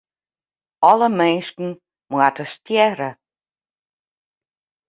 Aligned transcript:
Alle 0.89 1.09
minsken 1.19 1.69
moatte 2.11 2.45
stjerre. 2.53 3.09